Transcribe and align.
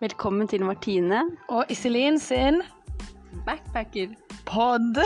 Velkommen 0.00 0.48
til 0.48 0.62
Martine. 0.64 1.22
Og 1.48 1.64
Iselin 1.70 2.18
sin 2.18 2.62
Backpacker. 3.46 4.08
pod. 4.46 5.00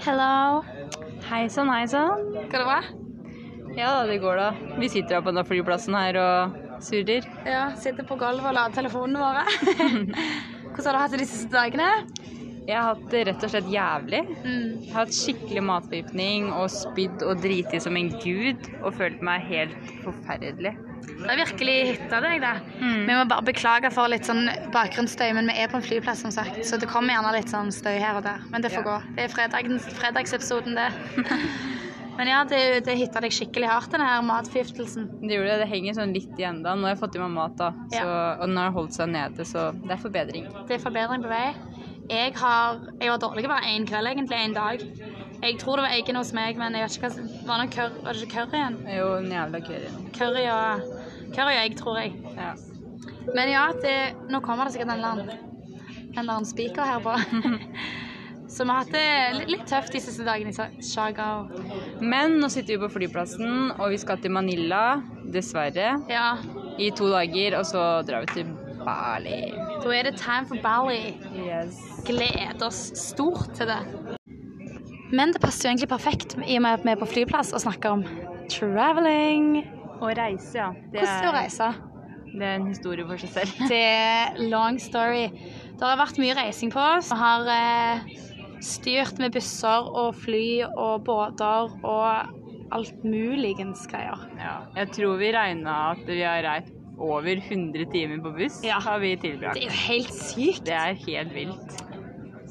Hello. 0.00 0.62
Hei 1.28 1.44
sann, 1.52 1.68
hei 1.70 1.84
sann. 1.90 2.24
Går 2.50 2.62
det 2.62 2.66
bra? 2.66 2.80
Ja 3.76 3.90
da, 3.94 4.06
det 4.08 4.18
går 4.22 4.38
da. 4.40 4.48
Vi 4.80 4.88
sitter 4.90 5.18
her 5.18 5.24
på 5.24 5.30
denne 5.32 5.44
flyplassen 5.46 5.94
her 5.94 6.18
og 6.20 6.56
surrer. 6.84 7.26
Ja, 7.46 7.68
sitter 7.78 8.06
på 8.08 8.16
gulvet 8.20 8.48
og 8.50 8.56
lader 8.56 8.74
telefonene 8.80 9.20
våre. 9.20 9.44
Hvordan 10.74 10.86
har 10.86 10.96
du 10.96 11.00
hatt 11.02 11.14
det 11.14 11.20
de 11.22 11.28
siste 11.28 11.52
dagene? 11.52 11.90
Jeg 12.68 12.76
har 12.76 12.90
hatt 12.94 13.06
det 13.10 13.22
rett 13.26 13.44
og 13.46 13.50
slett 13.54 13.70
jævlig. 13.72 14.20
Mm. 14.44 14.66
Jeg 14.84 14.92
har 14.92 15.00
hatt 15.06 15.16
skikkelig 15.16 15.62
matforgiftning 15.66 16.50
og 16.54 16.68
spydd 16.70 17.24
og 17.26 17.40
driti 17.42 17.80
som 17.82 17.96
en 17.98 18.10
gud 18.22 18.68
og 18.82 18.94
følt 18.98 19.22
meg 19.26 19.46
helt 19.48 19.92
forferdelig. 20.04 20.74
Det 21.20 21.28
har 21.28 21.40
virkelig 21.40 21.74
hitta 21.90 22.20
deg, 22.24 22.40
det. 22.44 22.52
Mm. 22.80 23.00
Vi 23.08 23.16
må 23.16 23.24
bare 23.28 23.44
beklage 23.48 23.90
for 23.92 24.08
litt 24.12 24.28
sånn 24.28 24.46
bakgrunnsstøy, 24.72 25.32
men 25.36 25.48
vi 25.50 25.56
er 25.60 25.68
på 25.72 25.80
en 25.80 25.84
flyplass, 25.84 26.22
som 26.24 26.32
sagt. 26.32 26.60
Så 26.68 26.78
det 26.80 26.88
kommer 26.92 27.16
gjerne 27.16 27.32
litt 27.36 27.50
sånn 27.52 27.72
støy 27.74 27.96
her 28.00 28.20
og 28.20 28.24
der. 28.28 28.44
Men 28.52 28.62
det 28.64 28.70
får 28.72 28.84
Ja. 28.84 28.88
gå. 28.88 29.14
Det 29.16 29.24
er 29.26 29.34
fredagens, 29.34 29.88
fredagsepisoden, 29.98 30.76
det. 30.78 30.88
men 32.20 32.28
ja, 32.28 32.44
det, 32.48 32.84
det 32.86 32.96
hitta 33.00 33.20
deg 33.24 33.32
skikkelig 33.36 33.68
hardt, 33.68 33.90
den 33.92 34.04
her 34.04 34.22
matforgiftelsen. 34.28 35.08
Det 35.24 35.36
gjorde 35.36 35.50
det. 35.56 35.58
Det 35.64 35.68
henger 35.74 35.98
sånn 36.00 36.14
litt 36.16 36.32
igjen 36.40 36.62
da. 36.64 36.74
Nå 36.76 36.88
har 36.88 36.94
jeg 36.94 37.02
fått 37.02 37.16
i 37.16 37.22
meg 37.24 37.34
mat, 37.36 37.56
da. 37.60 37.72
Så, 37.96 38.06
Og 38.06 38.46
den 38.46 38.60
har 38.62 38.72
holdt 38.76 38.96
seg 38.96 39.12
nede, 39.12 39.48
så 39.48 39.70
det 39.82 39.96
er 39.96 40.02
forbedring. 40.04 40.48
Det 40.68 40.78
er 40.78 40.84
forbedring 40.84 41.24
på 41.26 41.32
vei. 41.32 41.46
Jeg, 42.10 42.32
har, 42.36 42.80
jeg 43.00 43.10
var 43.12 43.20
dårlig 43.22 43.46
bare 43.48 43.70
én 43.70 43.86
kveld, 43.86 44.10
egentlig. 44.10 44.38
En 44.44 44.56
dag. 44.56 44.82
Jeg 45.40 45.56
tror 45.60 45.78
det 45.78 45.86
var 45.86 45.94
eggene 45.96 46.20
hos 46.20 46.32
meg, 46.36 46.58
men 46.60 46.74
jeg 46.76 46.84
vet 46.84 46.96
ikke 46.98 47.08
hva 47.08 47.28
Var 47.48 47.62
det, 47.62 47.68
curry, 47.76 48.02
var 48.04 48.16
det 48.16 48.26
ikke 48.26 48.34
curryen? 48.34 48.76
Jo, 48.92 49.06
en 49.20 49.30
jævla 49.32 49.60
curry. 49.64 49.92
Curry 50.18 50.42
og, 50.52 50.90
curry 51.36 51.54
og 51.54 51.62
egg, 51.62 51.78
tror 51.78 52.00
jeg. 52.02 52.12
Ja. 52.36 52.50
Men 53.30 53.52
ja, 53.52 53.64
det, 53.80 53.96
nå 54.32 54.42
kommer 54.44 54.66
det 54.66 54.74
sikkert 54.74 54.90
en 54.90 54.98
eller 54.98 55.14
annen, 55.14 55.30
en 56.10 56.18
eller 56.18 56.34
annen 56.34 56.50
spiker 56.50 56.88
her 56.90 57.00
på. 57.04 57.14
Så 58.50 58.64
vi 58.66 58.72
har 58.74 58.80
hatt 58.82 58.90
det 58.90 59.46
litt 59.46 59.66
tøft 59.70 59.94
de 59.94 60.00
siste 60.02 60.24
dagene 60.26 60.50
i 60.50 60.82
Chagao. 60.82 61.46
Men 62.02 62.40
nå 62.42 62.48
sitter 62.50 62.74
vi 62.74 62.80
på 62.82 62.90
flyplassen, 62.96 63.70
og 63.76 63.92
vi 63.94 64.00
skal 64.02 64.18
til 64.18 64.34
Manila, 64.34 64.98
dessverre, 65.30 65.94
Ja, 66.10 66.32
i 66.80 66.90
to 66.96 67.06
dager, 67.12 67.60
og 67.60 67.68
så 67.70 67.84
drar 68.08 68.26
vi 68.26 68.40
til 68.40 68.50
Bali. 68.82 69.44
Da 69.80 69.92
er 69.96 70.08
det 70.10 70.16
time 70.20 70.46
for 70.48 70.60
Bali. 70.62 71.16
Yes. 71.34 71.78
Gleder 72.06 72.66
oss 72.66 72.90
stort 72.98 73.54
til 73.56 73.70
det. 73.70 73.80
Men 75.10 75.32
det 75.34 75.42
passer 75.42 75.66
jo 75.68 75.72
egentlig 75.72 75.90
perfekt 75.90 76.36
i 76.46 76.56
og 76.58 76.62
med 76.62 76.78
at 76.78 76.84
vi 76.86 76.92
er 76.92 77.00
på 77.00 77.08
flyplass 77.10 77.54
og 77.56 77.64
snakker 77.64 77.96
om 77.98 78.04
traveling. 78.50 79.64
Og 80.00 80.12
reise, 80.16 80.58
ja. 80.58 80.70
Det 80.92 81.02
Hvordan 81.02 81.16
er 81.16 81.24
det 81.24 81.30
å 81.30 81.38
reise? 81.38 81.70
det 82.30 82.46
er 82.46 82.58
en 82.60 82.68
historie 82.70 83.06
for 83.06 83.20
seg 83.20 83.32
selv. 83.34 83.62
Det 83.70 83.80
er 83.80 84.36
long 84.52 84.78
story. 84.80 85.28
Det 85.74 85.82
har 85.82 85.98
vært 85.98 86.20
mye 86.22 86.36
reising 86.38 86.72
på 86.72 86.82
oss. 86.82 87.10
Vi 87.10 87.18
har 87.18 87.48
eh, 87.54 88.12
styrt 88.64 89.18
med 89.22 89.34
busser 89.34 89.88
og 89.88 90.14
fly 90.20 90.62
og 90.70 91.06
båter 91.08 91.74
og 91.80 92.36
alt 92.70 93.02
muligens 93.02 93.86
greier. 93.90 94.28
Ja. 94.38 94.60
Jeg 94.78 94.92
tror 94.94 95.18
vi 95.18 95.32
regna 95.34 95.76
at 95.94 96.04
vi 96.06 96.20
har 96.22 96.44
reist 96.46 96.76
over 97.00 97.36
100 97.36 97.86
timer 97.92 98.20
på 98.24 98.32
buss. 98.36 98.60
Ja. 98.64 98.80
har 98.84 99.00
vi 99.00 99.14
tilbrakt. 99.16 99.56
Det 99.56 99.64
er 99.64 99.70
jo 99.70 99.78
helt 99.88 100.14
sykt. 100.14 100.66
Det 100.66 100.76
er 100.76 100.98
helt 101.06 101.34
vilt. 101.34 101.80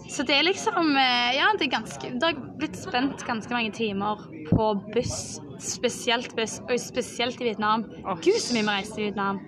Så 0.10 0.26
det 0.26 0.40
er 0.40 0.48
liksom 0.48 0.96
eh, 0.98 1.36
Ja, 1.38 1.52
det 1.60 1.68
er 1.68 1.76
ganske 1.76 2.10
Det 2.10 2.26
har 2.26 2.40
blitt 2.58 2.78
spent 2.80 3.22
ganske 3.28 3.54
mange 3.54 3.72
timer 3.78 4.26
på 4.50 4.72
buss. 4.94 5.40
Spesielt 5.60 6.34
buss, 6.38 6.60
og 6.66 6.80
spesielt 6.82 7.42
i 7.42 7.50
Vietnam. 7.50 7.86
Oh. 8.06 8.18
Gud, 8.18 8.40
så 8.42 8.56
mye 8.56 8.64
vi 8.64 8.74
reiste 8.74 9.02
i 9.02 9.08
Vietnam. 9.10 9.42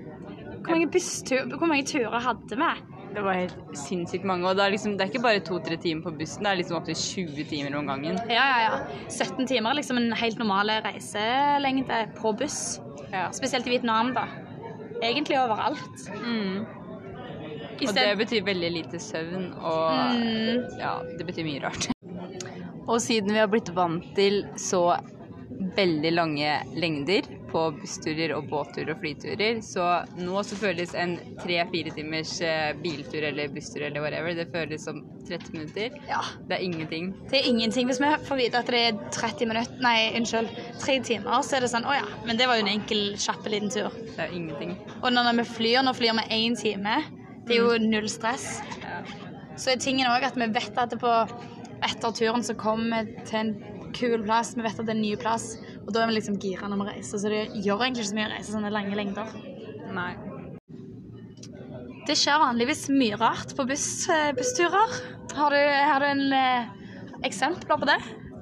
Hvor 0.62 0.76
mange, 0.76 0.90
busstur, 0.94 1.48
hvor 1.58 1.72
mange 1.72 1.86
turer 1.90 2.20
hadde 2.22 2.58
vi? 2.60 2.72
Det 3.16 3.24
var 3.26 3.40
helt 3.40 3.56
sinnssykt 3.76 4.28
mange. 4.28 4.46
Og 4.48 4.60
det 4.60 4.66
er, 4.66 4.74
liksom, 4.76 4.94
det 5.00 5.06
er 5.06 5.10
ikke 5.12 5.24
bare 5.24 5.42
to-tre 5.48 5.78
timer 5.82 6.06
på 6.06 6.14
bussen, 6.20 6.46
det 6.46 6.52
er 6.52 6.60
liksom 6.60 6.78
opptil 6.78 7.00
20 7.00 7.50
timer 7.50 7.80
om 7.80 7.90
gangen. 7.90 8.20
Ja, 8.30 8.46
ja, 8.52 8.60
ja. 8.68 9.02
17 9.10 9.48
timer 9.50 9.72
er 9.72 9.80
liksom 9.82 10.00
en 10.00 10.14
helt 10.20 10.40
normal 10.40 10.72
reiselengde 10.86 12.06
på 12.20 12.36
buss. 12.40 12.62
Ja. 13.10 13.30
Spesielt 13.36 13.68
i 13.68 13.74
Vietnam, 13.74 14.14
da. 14.16 14.28
Egentlig 15.02 15.38
overalt. 15.42 16.06
Mm. 16.22 16.66
Og 17.82 17.94
det 17.98 18.06
betyr 18.20 18.44
veldig 18.46 18.70
lite 18.76 19.00
søvn, 19.02 19.48
og 19.58 19.94
Mm. 20.14 20.66
ja, 20.80 20.92
det 21.18 21.26
betyr 21.26 21.44
mye 21.48 21.64
rart. 21.64 21.88
Og 22.88 23.02
siden 23.02 23.34
vi 23.34 23.40
har 23.40 23.48
blitt 23.50 23.72
vant 23.74 24.06
til 24.16 24.44
så 24.58 24.98
veldig 25.78 26.12
lange 26.14 26.52
lengder 26.76 27.26
på 27.52 27.64
bussturer 27.78 28.34
og 28.36 28.48
båtturer 28.52 28.94
og 28.94 29.02
flyturer, 29.04 29.62
så 29.66 29.88
nå 30.20 30.44
så 30.48 30.58
føles 30.60 30.94
en 30.98 31.18
tre-fire 31.42 31.94
timers 31.96 32.34
eh, 32.46 32.72
biltur 32.82 33.28
eller 33.28 33.52
busstur 33.54 33.86
eller 33.88 34.04
whatever, 34.04 34.36
det 34.38 34.48
føles 34.54 34.86
som 34.88 35.04
30 35.28 35.56
minutter. 35.56 35.98
Ja. 36.10 36.22
Det 36.48 36.58
er 36.58 36.66
ingenting. 36.66 37.12
Det 37.32 37.42
er 37.42 37.50
ingenting. 37.50 37.88
Hvis 37.90 38.02
vi 38.02 38.12
får 38.28 38.42
vite 38.42 38.62
at 38.62 38.72
det 38.72 38.84
er 38.90 39.00
30 39.14 39.52
minutter, 39.52 39.80
nei, 39.84 40.12
unnskyld, 40.20 40.52
tre 40.82 41.00
timer, 41.06 41.42
så 41.46 41.58
er 41.58 41.66
det 41.66 41.72
sånn 41.74 41.88
Å 41.88 41.98
ja, 41.98 42.08
men 42.28 42.40
det 42.40 42.48
var 42.50 42.60
jo 42.60 42.66
en 42.66 42.74
enkel, 42.74 43.02
kjapp 43.20 43.48
liten 43.52 43.72
tur. 43.74 43.92
Det 44.16 44.28
er 44.28 44.36
ingenting. 44.36 44.76
Og 45.02 45.12
når 45.14 45.34
vi 45.42 45.48
flyr, 45.56 45.82
nå 45.86 45.96
flyr 45.98 46.16
vi 46.22 46.28
én 46.42 46.58
time. 46.60 47.02
Det 47.48 47.58
er 47.58 47.66
jo 47.66 47.78
null 47.84 48.08
stress. 48.12 48.62
Ja. 48.82 49.02
Så 49.60 49.74
er 49.74 49.82
tingen 49.82 50.10
òg 50.10 50.24
at 50.26 50.38
vi 50.40 50.48
vet 50.54 50.78
at 50.80 50.94
det 50.94 51.02
på 51.02 51.12
etter 51.82 52.14
turen 52.16 52.44
så 52.46 52.56
kommer 52.58 53.06
vi 53.06 53.26
til 53.28 53.40
en 53.40 53.52
kul 53.96 54.24
plass. 54.24 54.54
Vi 54.56 54.64
vet 54.64 54.78
at 54.80 54.86
det 54.86 54.94
er 54.94 54.98
en 54.98 55.04
ny 55.04 55.16
plass, 55.20 55.56
og 55.86 55.94
da 55.94 56.04
er 56.04 56.12
vi 56.12 56.18
liksom 56.18 56.38
gira 56.42 56.70
når 56.70 56.82
vi 56.82 56.90
reiser. 56.92 57.22
Så 57.22 57.32
det 57.32 57.42
gjør 57.66 57.86
egentlig 57.86 58.06
ikke 58.06 58.12
så 58.12 58.20
mye 58.20 58.28
å 58.30 58.34
reise 58.36 58.56
sånne 58.56 58.74
lange 58.74 58.98
lengder. 59.00 59.34
Nei. 59.96 60.12
Det 62.08 62.18
skjer 62.18 62.42
vanligvis 62.42 62.88
mye 62.94 63.18
rart 63.22 63.54
på 63.58 63.66
buss, 63.70 63.90
eh, 64.10 64.32
bussturer. 64.38 64.96
Har 65.38 65.54
du, 65.54 65.60
har 65.62 66.04
du 66.04 66.08
en 66.10 66.24
eh, 66.34 66.72
eksempler 67.28 67.78
på 67.78 67.90
det? 67.90 68.00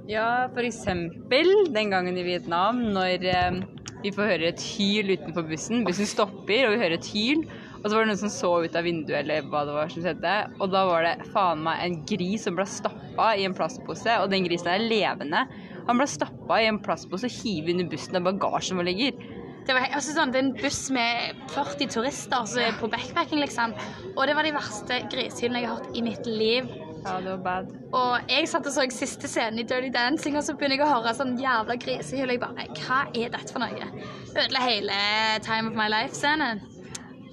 Ja, 0.10 0.48
eksempel 0.58 1.52
den 1.76 1.92
gangen 1.94 2.18
i 2.18 2.26
Vietnam 2.26 2.80
når 2.96 3.26
eh, 3.30 3.60
vi 4.04 4.14
får 4.16 4.32
høre 4.32 4.52
et 4.54 4.64
hyl 4.64 5.12
utenfor 5.12 5.46
bussen. 5.50 5.84
Bussen 5.88 6.08
stopper, 6.08 6.66
og 6.66 6.76
vi 6.76 6.82
hører 6.82 6.96
et 6.98 7.10
hyl. 7.12 7.44
Og 7.80 7.86
så 7.86 7.94
var 7.94 8.04
det 8.04 8.10
noen 8.10 8.22
som 8.22 8.32
så 8.32 8.52
ut 8.64 8.76
av 8.76 8.88
vinduet, 8.88 9.22
eller 9.22 9.46
hva 9.52 9.64
det 9.68 9.76
var 9.76 9.92
som 9.92 10.04
skjedde. 10.04 10.36
Og 10.60 10.72
da 10.72 10.84
var 10.88 11.06
det 11.06 11.30
faen 11.34 11.62
meg 11.64 11.84
en 11.84 12.00
gris 12.08 12.48
som 12.48 12.58
ble 12.58 12.66
stappa 12.68 13.34
i 13.40 13.46
en 13.48 13.56
plastpose, 13.56 14.18
og 14.20 14.32
den 14.32 14.48
grisen 14.48 14.72
er 14.72 14.84
levende. 14.84 15.46
Han 15.90 15.98
ble 15.98 16.06
stappa 16.10 16.60
i 16.62 16.68
en 16.70 16.78
plastpose 16.86 17.30
hivet 17.40 17.74
under 17.74 17.90
bussen 17.90 18.18
der 18.18 18.26
bagasjen 18.28 18.78
vår 18.78 18.86
ligger. 18.92 19.24
Det, 19.66 19.74
var, 19.76 19.88
altså 19.94 20.14
sånn, 20.16 20.32
det 20.34 20.40
er 20.40 20.46
en 20.48 20.54
buss 20.58 20.84
med 20.94 21.42
40 21.54 21.90
turister 21.94 22.46
som 22.50 22.62
er 22.64 22.78
på 22.78 22.90
backpacking, 22.90 23.42
liksom. 23.42 23.74
Og 24.16 24.22
det 24.30 24.38
var 24.38 24.46
de 24.46 24.54
verste 24.56 25.02
grisehylene 25.12 25.64
jeg 25.64 25.70
har 25.70 25.82
hørt 25.82 25.98
i 25.98 26.06
mitt 26.06 26.30
liv. 26.30 26.70
Ja, 27.04 27.18
det 27.24 27.32
var 27.32 27.44
bad. 27.44 27.74
Og 27.96 28.32
jeg 28.32 28.50
satt 28.52 28.68
og 28.70 28.76
så 28.76 28.86
siste 28.94 29.30
scenen 29.32 29.62
i 29.62 29.68
Dirty 29.68 29.92
Dancing, 29.94 30.38
og 30.38 30.46
så 30.46 30.54
begynner 30.58 30.78
jeg 30.78 30.86
å 30.86 30.92
høre 30.94 31.16
sånn 31.18 31.38
jævla 31.42 31.78
grisehyl. 31.82 32.34
Jeg 32.36 32.42
bare 32.44 32.68
Hva 32.82 33.04
er 33.10 33.34
dette 33.34 33.54
for 33.54 33.64
noe? 33.64 33.94
Ødela 34.36 34.66
hele 34.66 35.00
Time 35.46 35.72
of 35.72 35.80
My 35.80 35.90
Life-scenen. 35.90 36.62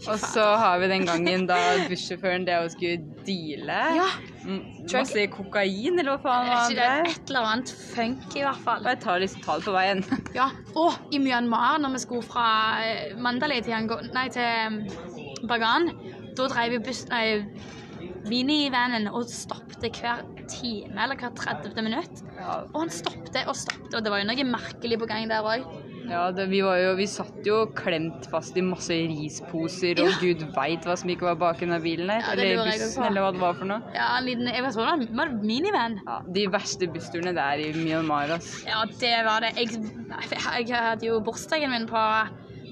Og 0.04 0.18
så 0.20 0.42
har 0.60 0.78
vi 0.82 0.88
den 0.90 1.06
gangen 1.08 1.46
da 1.48 1.56
bussjåføren 1.88 2.44
det 2.46 2.56
å 2.60 2.66
skulle 2.70 2.98
deale 3.26 3.78
Ja. 3.96 4.08
mm, 4.44 4.60
masse 4.92 5.24
kokain, 5.32 5.98
eller 5.98 6.12
hva 6.12 6.18
faen 6.22 6.50
var 6.50 6.68
det, 6.68 6.76
det? 6.76 7.14
et 7.14 7.30
eller 7.32 7.48
annet 7.52 7.72
funky, 7.94 8.42
i 8.42 8.44
hvert 8.44 8.60
fall. 8.66 8.84
Og 8.84 8.90
jeg 8.92 9.00
tar 9.06 9.22
liksom 9.24 9.46
tall 9.46 9.64
på 9.64 9.74
veien. 9.76 10.04
Ja. 10.36 10.50
Og 10.76 10.92
i 11.10 11.18
Myanmar, 11.22 11.80
når 11.82 11.96
vi 11.96 12.02
skulle 12.04 12.26
fra 12.28 12.46
eh, 12.84 13.16
Mandalay 13.16 13.64
til, 13.64 13.88
nei, 14.12 14.28
til 14.28 14.44
um, 14.68 15.48
Bagan, 15.48 15.90
da 16.36 16.50
drev 16.52 16.76
vi 16.76 16.82
buss, 16.90 17.06
nei, 17.10 17.24
minivanen 18.26 19.08
og 19.08 19.28
stoppet 19.30 20.00
hver 20.02 20.22
time 20.50 20.98
eller 21.02 21.18
hver 21.18 21.32
30. 21.38 21.82
minutt. 21.82 22.22
Ja, 22.38 22.60
Og 22.72 22.80
han 22.84 22.92
stoppet 22.92 23.38
og 23.46 23.56
stoppet, 23.58 23.94
og 23.94 24.04
det 24.04 24.12
var 24.12 24.22
jo 24.22 24.28
noe 24.28 24.46
merkelig 24.52 25.00
på 25.00 25.08
gang 25.10 25.28
der 25.30 25.46
òg. 25.46 25.66
Ja, 26.10 26.30
det, 26.34 26.46
vi, 26.50 26.60
var 26.64 26.78
jo, 26.80 26.94
vi 26.98 27.06
satt 27.10 27.46
jo 27.46 27.58
klemt 27.76 28.28
fast 28.30 28.56
i 28.56 28.62
masse 28.64 28.94
risposer, 29.10 30.00
og 30.02 30.10
Ja. 30.12 30.18
gud 30.22 30.44
veit 30.56 30.86
hva 30.86 30.96
som 30.98 31.10
ikke 31.12 31.28
var 31.28 31.38
bak 31.40 31.60
den 31.60 31.74
bilen 31.82 32.10
her. 32.10 32.22
Ja, 32.22 32.32
eller 32.36 32.64
bussen, 32.70 33.04
eller 33.08 33.26
hva 33.26 33.32
det 33.36 33.42
var 33.42 33.54
for 33.60 33.70
noe. 33.72 33.94
Ja, 33.94 34.08
en 34.18 34.24
liten, 34.28 34.50
jeg 34.52 34.62
var 34.64 34.96
det 35.02 35.08
var 35.16 35.32
det 35.34 35.42
minivan? 35.52 36.00
Ja, 36.06 36.18
de 36.38 36.46
verste 36.52 36.88
bussturene 36.92 37.34
der 37.36 37.62
i 37.66 37.70
Myanmar, 37.76 38.36
ass. 38.38 38.64
Ja, 38.66 38.84
det 39.00 39.14
var 39.26 39.40
det. 39.46 39.54
Jeg, 39.58 39.70
jeg, 39.76 40.68
jeg 40.68 40.84
hadde 40.90 41.06
jo 41.06 41.20
bursdagen 41.20 41.70
min 41.74 41.88
på 41.90 42.02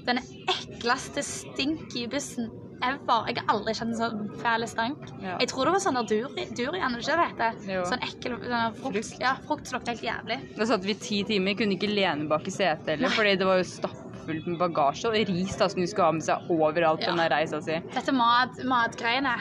den 0.05 0.19
ekleste 0.51 1.23
stinky 1.25 2.05
bussen 2.11 2.51
ever. 2.83 3.27
Jeg 3.29 3.37
har 3.37 3.45
aldri 3.55 3.73
kjent 3.73 3.93
en 3.93 3.99
sånn 3.99 4.29
fæl 4.41 4.65
stank. 4.67 5.03
Ja. 5.21 5.37
Jeg 5.39 5.47
tror 5.51 5.65
det 5.69 5.73
var 5.75 5.83
sånn 5.85 5.99
durian, 6.07 6.95
er 6.95 6.95
det 6.95 7.03
ikke 7.05 7.17
det 7.19 7.27
heter? 7.31 7.85
Sånn 7.91 8.03
ekkel 8.07 8.37
sånn 8.41 8.75
frukt. 8.79 8.95
Frukt. 8.95 9.19
Ja, 9.21 9.35
frukt 9.47 9.67
som 9.67 9.77
lukter 9.79 9.93
helt 9.95 10.03
jævlig. 10.07 10.39
Da 10.57 10.65
satt 10.65 10.83
vi 10.87 10.93
ti 10.99 11.23
timer, 11.23 11.55
kunne 11.59 11.77
ikke 11.77 11.89
lene 11.93 12.27
bak 12.31 12.47
i 12.47 12.51
setet 12.51 12.95
heller, 12.95 13.09
fordi 13.15 13.35
det 13.39 13.45
var 13.47 13.57
jo 13.61 13.67
stappfullt 13.69 14.47
med 14.47 14.57
bagasje 14.59 15.11
og 15.11 15.19
ris 15.29 15.55
da, 15.59 15.67
som 15.71 15.81
de 15.81 15.87
skulle 15.87 16.05
ha 16.09 16.11
med 16.17 16.23
seg 16.27 16.49
overalt 16.49 16.99
på 17.03 17.09
Ja. 17.11 17.15
den 17.15 17.29
reisa 17.31 17.61
si. 17.61 17.79
Dette 17.93 18.11
mat, 18.13 18.57
matgreiene. 18.63 19.37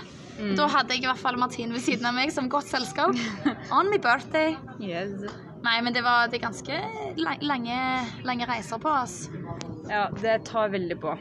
Da 0.56 0.66
hadde 0.66 0.90
jeg 0.96 1.04
i 1.04 1.06
hvert 1.06 1.18
fall 1.22 1.36
Martine 1.38 1.70
ved 1.72 1.80
siden 1.80 2.06
av 2.06 2.14
meg 2.16 2.32
som 2.34 2.48
godt 2.50 2.66
selskap. 2.66 3.14
On 3.72 3.88
my 3.90 3.98
birthday. 4.02 4.56
Yes. 4.82 5.12
Nei, 5.62 5.80
men 5.80 5.92
det 5.94 6.02
var 6.04 6.26
det 6.28 6.40
ganske 6.42 6.74
la- 7.16 7.38
lange, 7.40 7.76
lange 8.26 8.44
reiser 8.50 8.78
på 8.82 8.90
oss. 8.90 9.28
Ja, 9.88 10.08
det 10.20 10.44
tar 10.44 10.68
veldig 10.74 10.98
på. 11.00 11.14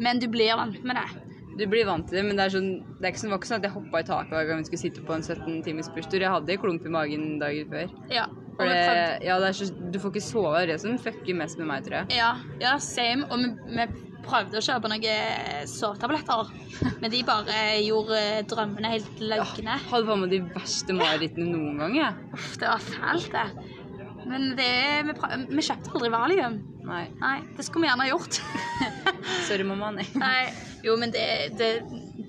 Men 0.00 0.18
du 0.18 0.26
blir 0.28 0.56
vant 0.56 0.82
med 0.82 0.96
det. 0.96 1.04
Du 1.58 1.64
blir 1.70 1.86
vant 1.88 2.06
til 2.06 2.20
det, 2.20 2.24
men 2.28 2.38
det, 2.38 2.46
er 2.46 2.54
sånn, 2.54 2.68
det, 2.98 3.02
er 3.02 3.12
ikke 3.12 3.22
sånn, 3.24 3.32
var 3.32 3.40
ikke 3.40 3.50
sånn 3.50 3.62
at 3.62 3.68
jeg 3.68 3.74
hoppa 3.74 4.02
i 4.02 4.06
taket 4.06 4.34
hver 4.36 4.50
gang 4.50 4.60
vi 4.62 4.68
skulle 4.68 4.82
sitte 4.84 5.06
på 5.06 5.16
en 5.16 5.24
17 5.24 5.62
timers 5.66 5.88
busstur. 5.94 6.22
Jeg 6.22 6.34
hadde 6.34 6.58
klump 6.62 6.86
i 6.86 6.92
magen 6.94 7.30
dagen 7.42 7.72
før. 7.72 7.96
Ja. 8.14 8.28
For 8.58 8.66
det, 8.66 9.22
ja, 9.22 9.38
det 9.42 9.52
så, 9.54 9.68
du 9.70 9.98
får 10.02 10.14
ikke 10.14 10.26
sove. 10.26 10.52
Det 10.56 10.62
er 10.64 10.72
det 10.72 10.82
som 10.82 10.98
fucker 11.02 11.38
mest 11.38 11.60
med 11.60 11.70
meg, 11.70 11.86
tror 11.86 12.00
jeg. 12.00 12.18
Ja, 12.18 12.32
ja, 12.62 12.76
same. 12.82 13.26
Og 13.30 13.42
vi, 13.42 13.50
vi 13.76 13.86
prøvde 14.28 14.58
å 14.58 14.64
kjøpe 14.64 14.90
noen 14.90 15.68
sovetabletter, 15.70 16.50
men 17.00 17.12
de 17.12 17.22
bare 17.26 17.58
gjorde 17.84 18.22
drømmene 18.50 18.92
helt 18.96 19.22
løgne. 19.22 19.76
Ja, 19.76 19.78
Hadde 19.92 20.08
på 20.10 20.18
meg 20.22 20.34
de 20.34 20.40
verste 20.56 20.96
marerittene 20.96 21.50
noen 21.52 21.82
gang, 21.82 21.98
jeg. 22.00 22.30
Uff, 22.36 22.50
det 22.60 22.70
var 22.70 22.84
fælt, 22.84 23.30
det. 23.34 23.77
Men 24.28 24.50
det, 24.58 24.72
vi, 25.08 25.14
vi 25.56 25.64
kjøpte 25.64 25.94
aldri 25.94 26.10
valium. 26.12 26.58
Nei. 26.88 27.04
Nei, 27.20 27.38
det 27.56 27.64
skulle 27.66 27.86
vi 27.86 27.90
gjerne 27.90 28.06
ha 28.06 28.10
gjort. 28.12 28.40
Sorry, 29.48 29.64
mamma. 29.66 29.90
Nei. 29.96 30.06
Nei, 30.20 30.44
jo, 30.84 30.96
men 31.00 31.12
det, 31.14 31.24
det 31.58 31.72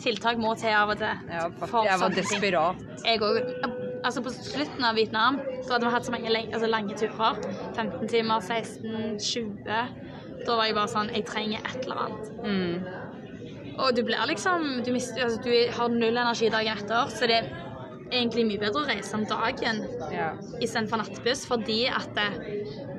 tiltak 0.04 0.40
må 0.42 0.56
til 0.60 0.74
av 0.76 0.94
og 0.94 1.00
til. 1.00 1.30
Ja, 1.32 1.48
jeg 1.86 2.02
var 2.02 2.16
desperat. 2.16 2.84
Jeg 3.06 3.24
òg. 3.24 3.40
Altså, 4.00 4.24
på 4.24 4.32
slutten 4.32 4.86
av 4.88 4.96
Vietnam 4.96 5.42
da 5.42 5.76
hadde 5.76 5.86
vi 5.86 5.92
hatt 5.92 6.08
så 6.08 6.14
mange 6.16 6.32
altså, 6.32 6.70
lange 6.72 6.96
turer. 6.98 7.40
15 7.76 8.08
timer, 8.12 8.40
16, 8.40 9.20
20. 9.20 9.60
Da 10.48 10.56
var 10.56 10.70
jeg 10.70 10.76
bare 10.78 10.88
sånn 10.92 11.10
Jeg 11.12 11.26
trenger 11.28 11.66
et 11.68 11.84
eller 11.84 12.04
annet. 12.06 12.30
Mm. 12.44 13.10
Og 13.80 13.96
du 13.96 14.04
blir 14.08 14.24
liksom 14.28 14.70
Du, 14.86 14.94
mister, 14.96 15.26
altså, 15.28 15.42
du 15.44 15.52
har 15.76 15.92
null 15.92 16.16
energi 16.16 16.52
dagen 16.52 16.80
etter, 16.80 17.12
så 17.12 17.30
det 17.30 17.42
er 17.42 17.52
egentlig 18.12 18.46
mye 18.50 18.60
bedre 18.62 18.84
å 18.84 18.88
reise 18.90 19.16
om 19.18 19.26
dagen 19.30 19.82
Ja. 20.12 20.34
istedenfor 20.62 20.98
nattbuss, 21.04 21.46
fordi 21.50 21.88
at 21.88 22.18
eh, 22.18 22.38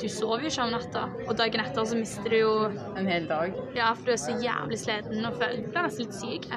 du 0.00 0.08
sover 0.08 0.46
jo 0.46 0.52
ikke 0.52 0.64
om 0.64 0.70
natta. 0.76 1.04
Og 1.28 1.36
dagen 1.36 1.60
etter 1.60 1.84
så 1.84 1.98
mister 1.98 2.30
du 2.30 2.36
jo 2.38 2.54
En 2.96 3.06
hel 3.06 3.26
dag. 3.26 3.52
Ja, 3.76 3.92
for 3.94 4.04
du 4.06 4.12
er 4.12 4.16
så 4.22 4.36
jævlig 4.40 4.78
sliten 4.78 5.24
og 5.24 5.34
føler 5.38 5.56
du 5.64 5.70
blir 5.70 5.82
nesten 5.82 6.06
litt 6.06 6.14
syk. 6.14 6.50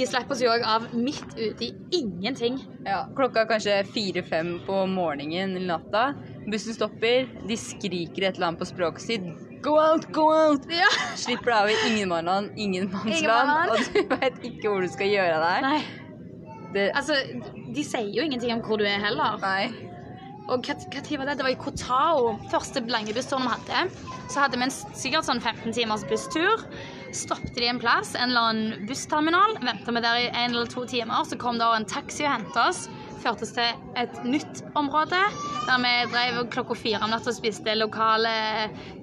De 0.00 0.06
slipper 0.08 0.32
oss 0.32 0.40
jo 0.40 0.48
òg 0.48 0.62
av 0.64 0.86
midt 0.96 1.34
ute 1.36 1.66
i 1.66 1.74
ingenting. 1.98 2.60
Ja, 2.86 3.02
klokka 3.16 3.42
er 3.42 3.50
kanskje 3.50 3.74
fire-fem 3.92 4.54
på 4.64 4.86
morgenen 4.88 5.56
eller 5.58 5.74
natta. 5.74 6.04
Bussen 6.46 6.72
stopper, 6.72 7.26
de 7.46 7.56
skriker 7.60 8.24
et 8.30 8.38
eller 8.38 8.46
annet 8.52 8.62
på 8.62 8.70
språket 8.70 9.04
sitt. 9.04 9.26
Go 9.62 9.74
out, 9.76 10.06
go 10.16 10.28
out! 10.32 10.64
Ja. 10.72 10.88
Slipper 11.20 11.50
deg 11.52 11.58
av 11.58 11.70
i 11.72 11.76
ingenmannsland, 11.90 12.54
ingenmannsland, 12.56 13.74
og 13.74 13.92
du 13.92 14.14
vet 14.14 14.38
ikke 14.48 14.70
hvor 14.70 14.80
du 14.84 14.88
skal 14.88 15.10
gjøre 15.12 15.36
av 15.36 15.44
deg. 15.44 15.66
Nei, 15.68 16.66
Det, 16.74 16.84
altså, 16.94 17.16
de 17.74 17.82
sier 17.84 18.12
jo 18.14 18.22
ingenting 18.24 18.52
om 18.54 18.60
hvor 18.64 18.78
du 18.80 18.86
er 18.88 19.00
heller. 19.02 19.36
nei. 19.42 19.88
Og 20.50 20.64
hva, 20.66 20.74
tid 20.80 21.18
var 21.20 21.28
det? 21.28 21.36
Det 21.38 21.44
var 21.46 21.52
i 21.52 21.58
Kotao. 21.60 22.32
Første 22.50 22.80
lange 22.90 23.12
bussturen 23.14 23.44
vi 23.46 23.52
hadde. 23.52 24.06
Så 24.32 24.40
hadde 24.42 24.58
vi 24.58 24.66
en 24.66 24.72
sikkert 24.74 25.28
sånn 25.28 25.38
15 25.42 25.76
timers 25.76 26.02
busstur. 26.10 26.64
Stoppet 27.14 27.54
de 27.54 27.68
en 27.70 27.78
plass, 27.82 28.16
en 28.18 28.32
eller 28.32 28.48
annen 28.48 28.88
bussterminal. 28.88 29.58
Venta 29.62 29.94
vi 29.94 30.02
der 30.02 30.24
i 30.24 30.30
en 30.32 30.56
eller 30.56 30.70
to 30.70 30.82
timer. 30.90 31.22
Så 31.28 31.38
kom 31.38 31.60
det 31.60 31.68
en 31.76 31.86
taxi 31.86 32.24
og 32.26 32.32
hentet 32.32 32.58
oss. 32.64 32.88
Førte 33.20 33.44
oss 33.44 33.52
til 33.56 33.80
et 34.00 34.20
nytt 34.24 34.62
område 34.78 35.18
der 35.66 35.82
vi 35.82 35.92
drev 36.12 36.38
klokka 36.52 36.76
fire 36.78 37.02
om 37.04 37.12
natta 37.12 37.30
og 37.32 37.36
spiste 37.36 37.74
lokale 37.76 38.32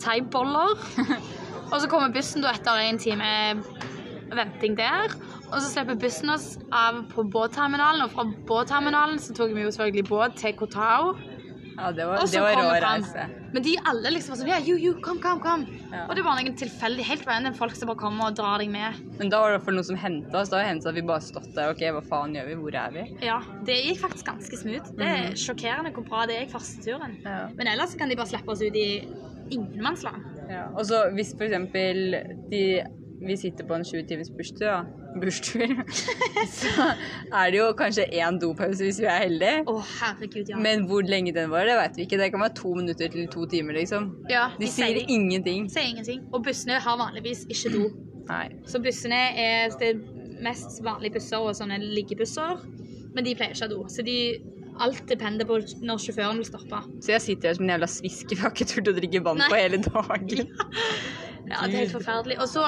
thaiboller. 0.02 0.74
og 1.72 1.78
så 1.80 1.90
kommer 1.92 2.14
bussen 2.16 2.46
da 2.46 2.56
etter 2.56 2.82
en 2.82 3.00
time 3.02 3.30
venting 4.34 4.78
der. 4.78 5.14
Og 5.48 5.62
så 5.62 5.70
slipper 5.70 6.00
bussen 6.02 6.34
oss 6.34 6.58
av 6.76 7.04
på 7.14 7.24
båtterminalen, 7.32 8.04
og 8.04 8.12
fra 8.12 8.26
båtterminalen 8.50 9.22
så 9.24 9.36
tok 9.38 9.54
vi 9.56 9.64
jo 9.64 9.72
selvfølgelig 9.72 10.10
båt 10.10 10.40
til 10.42 10.58
Koh 10.60 10.72
Tao. 10.74 11.14
Ja, 11.78 11.92
det 11.94 12.06
var, 12.10 12.24
Og 12.24 12.32
det 12.32 12.42
var 12.42 12.56
rå 12.58 12.70
reise. 12.82 13.24
Men 13.54 13.64
de 13.64 13.76
alle 13.86 14.12
liksom 14.16 14.34
var 14.34 14.40
sånn 14.40 14.50
Ja, 14.50 14.58
jo, 14.66 14.76
jo, 14.82 14.96
kom, 15.06 15.20
kom, 15.22 15.38
kom. 15.44 15.66
Ja. 15.92 16.08
Og 16.08 16.16
det 16.18 16.24
var 16.26 16.40
noen 16.40 16.56
tilfeldig, 16.58 17.06
helt 17.06 17.28
random 17.30 17.54
folk 17.58 17.76
som 17.78 17.92
bare 17.92 18.02
kommer 18.02 18.32
og 18.32 18.40
drar 18.40 18.58
deg 18.64 18.72
med. 18.74 18.98
Men 19.20 19.30
da 19.30 19.40
var 19.44 19.52
det 19.52 19.56
i 19.56 19.58
hvert 19.60 19.68
fall 19.68 19.78
noen 19.78 19.90
som 19.92 20.00
henta 20.02 20.42
oss. 20.42 20.50
Da 20.54 20.64
hendte 20.66 20.90
det 20.90 20.96
at 20.96 20.98
vi 20.98 21.06
bare 21.12 21.26
stått 21.28 21.52
der. 21.56 21.72
Ok, 21.76 21.86
hva 21.94 22.02
faen 22.10 22.34
gjør 22.38 22.50
vi? 22.50 22.58
Hvor 22.64 22.80
er 22.82 22.98
vi? 22.98 23.06
Ja, 23.28 23.38
Det 23.70 23.78
gikk 23.86 24.02
faktisk 24.08 24.32
ganske 24.34 24.62
smooth. 24.64 24.92
Det 24.98 25.12
er 25.14 25.38
sjokkerende 25.38 25.94
hvor 25.96 26.08
bra 26.10 26.26
det 26.30 26.42
gikk 26.42 26.56
første 26.58 26.84
turen. 26.88 27.18
Ja. 27.24 27.40
Men 27.56 27.70
ellers 27.76 27.94
kan 28.00 28.10
de 28.10 28.18
bare 28.20 28.32
slippe 28.34 28.56
oss 28.56 28.66
ut 28.66 28.76
i 28.76 28.90
ingenmannsland. 29.54 30.26
Ja. 30.50 30.66
Og 30.74 30.84
så 30.90 31.06
hvis 31.16 31.34
for 31.38 31.46
eksempel 31.48 32.18
de, 32.52 32.64
vi 33.20 33.38
sitter 33.38 33.66
på 33.66 33.74
en 33.74 33.86
20 33.86 34.04
timers 34.10 34.30
busstur, 35.18 35.72
så 36.60 36.86
er 37.34 37.52
det 37.52 37.58
jo 37.58 37.70
kanskje 37.78 38.06
én 38.14 38.38
dopause 38.42 38.84
hvis 38.86 39.00
vi 39.02 39.08
er 39.10 39.24
heldige. 39.26 39.64
Å, 39.66 39.78
herregud, 40.02 40.52
ja. 40.54 40.60
Men 40.62 40.86
hvor 40.90 41.06
lenge 41.08 41.34
den 41.36 41.50
var, 41.54 41.66
det 41.70 41.78
vet 41.80 41.98
vi 41.98 42.06
ikke. 42.06 42.20
Det 42.22 42.30
kan 42.34 42.44
være 42.46 42.58
to 42.60 42.74
minutter 42.78 43.14
til 43.14 43.30
to 43.34 43.48
timer, 43.50 43.80
liksom. 43.80 44.12
ja 44.30 44.50
De 44.60 44.70
sier 44.70 45.02
ingenting. 45.08 45.66
sier 45.74 45.90
ingenting. 45.90 46.28
Og 46.32 46.46
bussene 46.46 46.78
har 46.84 47.00
vanligvis 47.02 47.48
ikke 47.50 47.74
do. 47.74 47.88
Nei. 48.28 48.46
Så 48.70 48.82
bussene 48.84 49.24
er 49.40 49.74
det 49.82 49.96
mest 50.44 50.82
vanlige 50.86 51.18
busser 51.18 51.42
og 51.42 51.56
sånne 51.58 51.80
liggebusser. 51.82 52.62
Men 53.16 53.26
de 53.26 53.34
pleier 53.34 53.56
ikke 53.56 53.66
å 53.66 53.68
ha 53.68 53.74
do. 53.74 53.80
Så 53.90 54.06
de, 54.06 54.18
alt 54.84 55.08
depender 55.10 55.48
på 55.50 55.58
når 55.82 56.04
sjåføren 56.04 56.38
vil 56.44 56.50
stoppe. 56.50 56.84
Så 57.02 57.16
jeg 57.16 57.24
sitter 57.24 57.50
her 57.50 57.58
som 57.58 57.66
en 57.66 57.74
jævla 57.74 57.90
svisk. 57.90 58.36
Jeg 58.36 58.44
har 58.44 58.54
ikke 58.54 58.68
turt 58.70 58.92
å 58.92 58.98
drikke 59.00 59.24
vann 59.26 59.42
Nei. 59.42 59.50
på 59.50 59.58
hele 59.58 59.82
dagen. 59.88 60.54
Ja, 61.48 61.62
det 61.66 61.74
er 61.74 61.84
helt 61.86 61.96
forferdelig. 61.96 62.38
Og 62.44 62.50
så, 62.52 62.64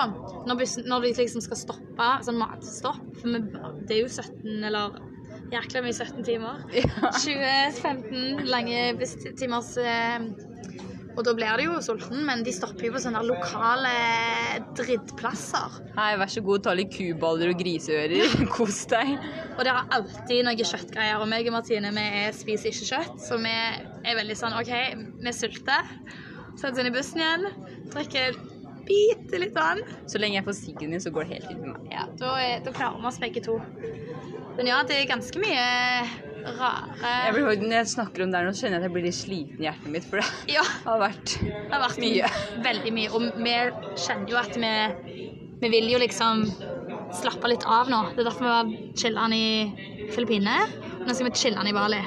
når, 0.48 0.60
bussen, 0.62 0.86
når 0.88 1.04
de 1.08 1.14
liksom 1.20 1.44
skal 1.44 1.60
stoppe, 1.60 2.10
sånn 2.26 2.38
matstopp 2.40 3.02
For 3.20 3.34
vi, 3.34 3.42
det 3.90 3.98
er 3.98 4.04
jo 4.06 4.12
17 4.14 4.64
eller 4.70 5.00
jækla 5.52 5.82
mye 5.84 5.96
17 5.98 6.24
timer. 6.28 6.62
Ja. 6.80 7.10
20-15 7.20 8.46
lange 8.48 8.84
busstimers 9.00 9.74
eh, 9.82 10.30
Og 11.18 11.24
da 11.28 11.34
blir 11.36 11.58
det 11.60 11.66
jo 11.66 11.80
sulten, 11.84 12.22
men 12.28 12.44
de 12.46 12.54
stopper 12.56 12.88
jo 12.88 12.94
på 12.96 13.02
sånne 13.04 13.20
lokale 13.28 13.92
drittplasser. 14.78 15.80
Hei, 15.98 16.14
vær 16.22 16.32
så 16.32 16.44
god, 16.46 16.64
ta 16.68 16.76
litt 16.78 16.94
kuballer 16.94 17.52
og 17.54 17.60
griseører. 17.60 18.38
Kos 18.56 18.84
deg. 18.92 19.16
Og 19.58 19.64
det 19.66 19.74
er 19.74 19.90
alltid 19.98 20.46
noe 20.48 20.56
kjøttgreier. 20.72 21.20
Og 21.20 21.28
meg 21.32 21.50
og 21.50 21.58
Martine 21.58 21.92
vi 21.96 22.06
er- 22.24 22.38
spiser 22.38 22.72
ikke 22.72 22.90
kjøtt, 22.94 23.18
så 23.26 23.40
vi 23.42 23.52
er 23.52 24.20
veldig 24.22 24.38
sånn 24.40 24.56
OK, 24.62 24.72
vi 25.26 25.36
sulter. 25.36 25.92
Setter 26.60 26.72
oss 26.74 26.80
inn 26.82 26.90
i 26.92 26.96
bussen 26.96 27.22
igjen, 27.24 27.46
drikker 27.94 28.40
bitte 28.90 29.42
litt 29.42 29.56
vann. 29.56 29.82
Så 30.10 30.22
lenge 30.22 30.40
jeg 30.40 30.48
får 30.48 30.80
din, 30.80 30.98
så 31.02 31.14
går 31.14 31.28
det 31.28 31.38
helt 31.38 31.52
fint 31.52 31.62
med 31.64 31.76
meg. 31.76 31.92
Ja, 31.94 32.08
da, 32.20 32.34
er, 32.42 32.64
da 32.66 32.74
klarer 32.76 33.00
vi 33.00 33.10
oss 33.12 33.22
begge 33.22 33.44
to. 33.46 33.60
Men 34.58 34.68
ja, 34.68 34.82
det 34.84 34.98
er 34.98 35.06
ganske 35.08 35.40
mye 35.40 35.68
rare 36.60 37.12
Jeg 37.28 37.36
blir, 37.36 37.62
når 37.62 37.76
jeg 37.78 37.92
snakker 37.94 38.24
om 38.26 38.32
det 38.32 38.40
her 38.42 38.48
nå, 38.48 38.56
kjenner 38.56 38.78
jeg 38.78 38.82
at 38.82 38.88
jeg 38.88 38.96
blir 38.96 39.06
litt 39.06 39.18
sliten 39.18 39.64
i 39.64 39.68
hjertet 39.68 39.94
mitt, 39.94 40.08
for 40.10 40.20
det 40.20 40.26
Ja, 40.58 40.66
har 40.86 41.00
vært 41.04 41.36
det 41.40 41.72
har 41.72 41.84
vært 41.86 42.02
Mye. 42.04 42.32
Veldig 42.66 42.94
mye. 42.96 43.14
Og 43.16 43.40
vi 43.40 43.56
kjenner 44.04 44.34
jo 44.34 44.40
at 44.42 44.60
vi 44.60 44.74
Vi 45.60 45.72
vil 45.72 45.90
jo 45.92 46.00
liksom 46.00 46.46
slappe 47.20 47.50
litt 47.52 47.66
av 47.68 47.90
nå. 47.92 48.02
Det 48.16 48.24
er 48.24 48.30
derfor 48.30 48.46
vi 48.46 48.52
var 48.54 48.94
chiller'n 49.00 49.34
i 49.36 49.48
Filippinene. 50.14 50.68
Nå 51.04 51.16
skal 51.16 51.28
vi 51.28 51.34
chiller'n 51.42 51.72
i 51.72 51.76
Bali. 51.76 52.04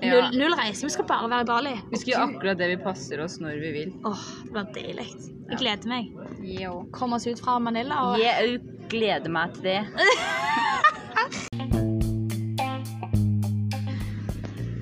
Null, 0.00 0.30
null 0.38 0.54
reise, 0.56 0.86
vi 0.86 0.90
skal 0.94 1.04
bare 1.08 1.28
være 1.28 1.44
i 1.44 1.48
Bali. 1.50 1.74
Vi 1.90 2.00
skal 2.00 2.12
gjøre 2.14 2.28
akkurat 2.30 2.60
det 2.60 2.68
vi 2.72 2.78
passer 2.80 3.20
oss 3.24 3.36
når 3.42 3.60
vi 3.60 3.72
vil. 3.74 3.90
Åh, 4.08 4.26
det 4.46 4.52
blir 4.54 4.70
deilig. 4.78 5.08
Jeg 5.50 5.60
gleder 5.60 5.90
meg. 5.90 6.12
Jo. 6.46 6.72
Komme 6.94 7.18
oss 7.18 7.26
ut 7.28 7.42
fra 7.42 7.58
Manila 7.60 8.00
og 8.08 8.22
Jeg 8.22 8.60
gleder 8.92 9.32
meg 9.32 9.56
til 9.58 9.68
det. 9.72 9.80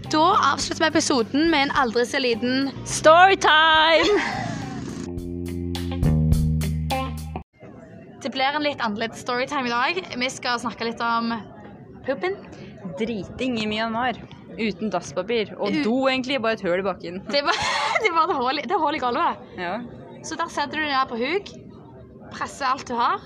Da 0.09 0.55
avslutter 0.55 0.87
vi 0.87 0.89
episoden 0.89 1.51
med 1.53 1.67
en 1.67 1.73
aldri 1.77 2.07
så 2.09 2.17
liten 2.23 2.71
Storytime! 2.89 4.23
Det 8.23 8.33
blir 8.33 8.57
en 8.57 8.65
litt 8.65 8.81
annerledes 8.81 9.21
storytime 9.21 9.69
i 9.69 9.75
dag. 9.75 10.01
Vi 10.17 10.31
skal 10.33 10.61
snakke 10.65 10.89
litt 10.89 11.05
om 11.05 11.35
puppen. 12.09 12.41
Driting 12.99 13.61
i 13.61 13.69
Myanmar. 13.69 14.17
Uten 14.59 14.91
dasspapir. 14.91 15.53
Og 15.59 15.71
U- 15.71 15.83
do, 15.87 15.97
egentlig. 16.11 16.41
Bare 16.43 16.59
et 16.59 16.65
høl 16.67 16.81
i 16.83 16.87
bakken. 16.87 17.21
Det 17.35 17.43
var, 17.47 17.59
det 18.03 18.12
var 18.15 18.29
et 18.31 18.37
hull, 18.41 18.61
det 18.65 18.75
er 18.75 18.83
hull 18.83 18.99
i 18.99 19.03
gulvet. 19.03 19.43
Ja. 19.59 19.75
Så 20.27 20.37
der 20.38 20.50
setter 20.50 20.77
du 20.79 20.83
deg 20.83 20.91
ned 20.93 21.11
på 21.12 21.19
huk, 21.21 21.53
presser 22.35 22.67
alt 22.73 22.87
du 22.88 22.95
har. 22.99 23.23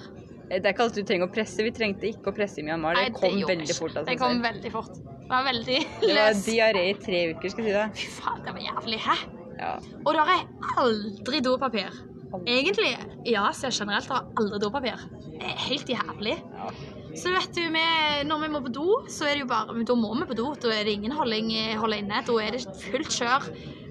Det 0.52 0.60
er 0.60 0.74
ikke 0.74 0.84
alt 0.84 0.96
du 0.98 1.02
trenger 1.08 1.28
å 1.30 1.32
presse. 1.32 1.64
Vi 1.64 1.70
trengte 1.72 2.10
ikke 2.10 2.28
å 2.28 2.36
presse 2.36 2.60
i 2.60 2.64
Myanmar. 2.66 2.98
Det 2.98 3.06
Nei, 3.08 3.16
kom 3.16 3.38
gjorde 3.40 3.54
veldig 3.54 3.76
fort 3.78 3.94
Altså, 3.96 4.04
Det 4.10 4.18
kom 4.20 4.42
veldig 4.44 4.72
fort. 4.74 4.98
Det 5.22 5.30
var 5.32 5.44
veldig 5.48 5.76
Det 6.02 6.14
var 6.18 6.40
diaré 6.44 6.82
i 6.90 6.94
tre 7.00 7.20
uker, 7.32 7.52
skal 7.54 7.64
jeg 7.64 7.72
si 7.72 7.76
deg. 7.78 8.00
Fy 8.02 8.08
faen, 8.20 8.42
det 8.44 8.52
var 8.58 8.64
jævlig. 8.66 8.98
Hæ? 9.06 9.14
Ja. 9.62 9.70
Og 10.02 10.10
det 10.12 10.24
er 10.34 10.42
aldri 10.82 11.40
dopapir. 11.46 12.00
Egentlig 12.42 12.90
i 13.28 13.34
Asia 13.40 13.70
generelt 13.72 14.10
er 14.12 14.20
det 14.26 14.42
aldri 14.42 14.60
dopapir. 14.66 15.06
Det 15.32 15.48
er 15.54 15.62
helt 15.68 15.94
jævlig. 15.96 16.36
ja. 16.58 16.72
Så 17.18 17.32
vet 17.32 17.50
du, 17.52 17.62
vi, 17.74 17.84
når 18.24 18.40
vi 18.40 18.50
må 18.52 18.60
på 18.64 18.72
do, 18.72 18.86
så 19.12 19.26
er 19.28 19.36
det 19.36 19.44
jo 19.44 19.50
bare 19.50 19.84
Da 19.88 19.96
må 19.98 20.14
vi 20.16 20.28
på 20.30 20.36
do. 20.38 20.52
Da 20.62 20.72
er 20.72 20.86
det 20.88 20.94
ingen 20.96 21.12
holding, 21.12 21.50
holde 21.80 21.98
inne. 22.00 22.22
Da 22.26 22.36
er 22.40 22.56
det 22.56 22.62
fullt 22.84 23.12
kjør. 23.12 23.48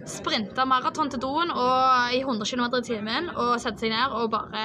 Sprinte 0.10 0.66
maraton 0.66 1.12
til 1.14 1.22
doen 1.22 1.52
og 1.54 2.16
i 2.16 2.24
100 2.24 2.48
km 2.50 2.64
i 2.80 2.86
timen 2.88 3.30
og 3.36 3.60
sette 3.62 3.84
seg 3.84 3.94
ned 3.94 4.16
og 4.18 4.32
bare 4.34 4.64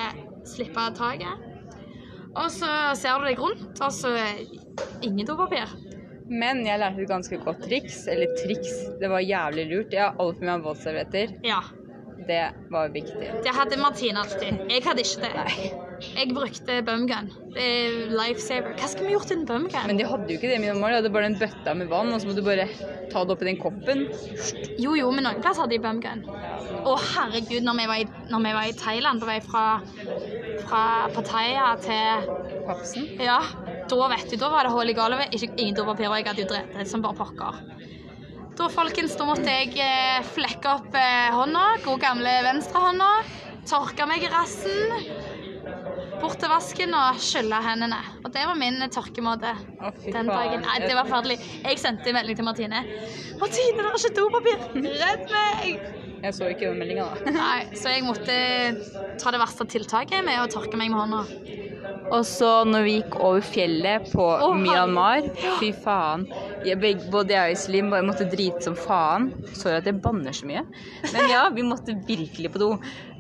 slippe 0.49 0.87
taket. 0.97 1.45
Og 2.37 2.49
så 2.53 2.71
ser 2.97 3.21
du 3.21 3.29
deg 3.29 3.41
rundt, 3.41 3.81
og 3.81 3.93
så 3.93 4.13
ingen 5.05 5.29
dopapir. 5.29 5.69
Men 6.29 6.65
jeg 6.67 6.81
lærte 6.81 7.05
et 7.05 7.11
ganske 7.11 7.39
godt 7.45 7.63
triks. 7.65 8.05
Eller 8.13 8.33
triks, 8.41 8.73
det 9.01 9.11
var 9.13 9.25
jævlig 9.25 9.67
lurt. 9.71 9.95
Jeg 9.95 10.03
har 10.05 10.21
alltid 10.21 10.45
med 10.45 10.53
meg 10.55 10.67
våtservietter. 10.67 11.37
Ja. 11.47 11.61
Det 12.27 12.43
var 12.73 12.91
viktig. 12.91 13.29
Det 13.45 13.55
hadde 13.55 13.79
Martine 13.81 14.25
alltid. 14.25 14.65
Jeg 14.73 14.83
hadde 14.85 15.05
ikke 15.05 15.29
det. 15.29 15.86
Jeg 16.03 16.33
brukte 16.35 16.79
bumgun. 16.87 17.29
Det 17.55 17.65
er 17.65 17.95
lifesaver. 18.13 18.75
Hva 18.77 18.89
skulle 18.91 19.09
vi 19.09 19.15
gjort 19.15 19.31
uten 19.31 19.45
bumgun? 19.49 19.89
Men 19.89 20.01
de 20.01 20.07
hadde 20.09 20.29
jo 20.33 20.39
ikke 20.39 20.51
det 20.51 20.59
i 20.59 20.63
Myanmar. 20.65 20.93
De 20.93 20.99
hadde 21.01 21.13
bare 21.15 21.31
en 21.31 21.39
bøtta 21.41 21.75
med 21.79 21.91
vann, 21.93 22.13
og 22.13 22.21
så 22.21 22.29
må 22.29 22.35
du 22.37 22.43
bare 22.47 22.67
ta 23.13 23.23
det 23.25 23.37
oppi 23.37 23.49
den 23.49 23.61
koppen. 23.61 24.05
Jo, 24.83 24.97
jo, 24.99 25.11
men 25.15 25.27
noen 25.29 25.41
plasser 25.45 25.65
hadde 25.65 25.77
de 25.77 25.83
bumgun. 25.85 26.25
Å, 26.87 26.97
herregud, 27.13 27.65
når 27.67 27.81
vi 27.81 27.89
var 27.93 28.03
i, 28.03 28.09
når 28.33 28.45
vi 28.47 28.55
var 28.59 28.71
i 28.71 28.77
Thailand, 28.81 29.23
på 29.23 29.31
vei 29.31 29.39
fra, 29.45 29.65
fra 30.67 30.83
Pattaya 31.17 31.73
til 31.85 32.29
Papsen. 32.69 33.09
Ja, 33.23 33.41
da 33.89 34.13
vet 34.13 34.29
du, 34.31 34.37
da 34.41 34.53
var 34.53 34.69
det 34.69 34.75
hull 34.77 34.93
i 34.93 34.97
gulvet. 34.97 35.37
Ingen 35.57 35.77
dopapir, 35.79 36.11
og 36.11 36.21
jeg 36.21 36.29
hadde 36.29 36.45
jo 36.45 36.51
drept 36.53 36.93
som 36.93 37.05
bare 37.05 37.21
pokker. 37.25 37.63
Da, 38.57 38.71
folkens, 38.73 39.13
da 39.21 39.27
måtte 39.29 39.53
jeg 39.53 39.75
eh, 39.85 40.23
flekke 40.33 40.71
opp 40.79 40.95
eh, 40.97 41.27
hånda, 41.35 41.65
god 41.85 42.01
gamle 42.01 42.31
venstrehånda, 42.47 43.09
tørke 43.69 44.07
meg 44.09 44.25
i 44.25 44.31
rassen, 44.33 44.95
bort 46.27 46.41
til 46.43 46.51
vasken 46.51 46.95
og 46.97 47.21
skylle 47.23 47.59
hendene. 47.63 47.99
Og 48.25 48.33
det 48.35 48.43
var 48.49 48.59
min 48.59 48.83
tørkemåte 48.91 49.53
fy 50.01 50.15
den 50.15 50.31
dagen. 50.31 50.65
Nei, 50.67 50.81
det 50.83 50.97
var 50.97 51.07
forferdelig. 51.07 51.39
Jeg 51.63 51.79
sendte 51.83 52.11
en 52.11 52.19
melding 52.19 52.41
til 52.41 52.49
Martine. 52.49 52.83
Martine, 53.39 53.77
det 53.79 53.87
er 53.87 54.01
ikke 54.01 54.17
dopapir! 54.17 54.67
Redd 54.75 55.31
meg! 55.31 55.87
Jeg 56.25 56.35
så 56.35 56.49
ikke 56.51 56.71
den 56.71 56.81
meldinga, 56.81 57.07
da. 57.13 57.33
Nei, 57.37 57.77
så 57.79 57.93
jeg 57.93 58.03
måtte 58.07 58.37
ta 59.21 59.31
det 59.35 59.43
verste 59.43 59.69
tiltaket 59.71 60.25
med 60.27 60.41
å 60.43 60.49
tørke 60.51 60.81
meg 60.81 60.91
med 60.91 61.05
hånda. 61.05 61.23
Og 62.15 62.23
så 62.27 62.51
når 62.67 62.85
vi 62.87 62.95
gikk 62.97 63.17
over 63.21 63.45
fjellet 63.45 64.11
på 64.11 64.25
oh, 64.25 64.55
Myanmar. 64.59 65.27
Fy 65.61 65.73
faen. 65.85 66.27
Jeg, 66.67 66.79
både 67.13 67.35
jeg 67.35 67.53
og 67.53 67.59
Iselin 67.59 67.91
bare 67.93 68.07
måtte 68.07 68.27
drite 68.31 68.63
som 68.67 68.79
faen. 68.79 69.31
Sorry 69.53 69.79
at 69.81 69.91
jeg 69.91 70.01
banner 70.03 70.35
så 70.35 70.49
mye. 70.49 70.65
Men 71.13 71.31
ja, 71.31 71.47
vi 71.55 71.67
måtte 71.67 71.99
virkelig 72.09 72.53
på 72.55 72.63
do. 72.63 72.73